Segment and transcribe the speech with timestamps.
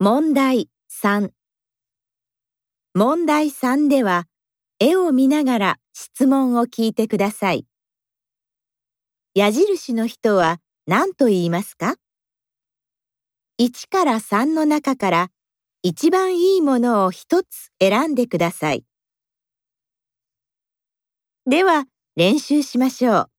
[0.00, 0.68] 問題
[1.02, 1.32] 3
[2.94, 4.26] 問題3では
[4.78, 7.66] 絵を見ながら質問を聞いてください。
[9.34, 11.96] 矢印の人は何と言いますか
[13.60, 15.30] ?1 から3の中から
[15.82, 18.84] 一番いいものを一つ選んでください。
[21.44, 23.30] では練習しましょう。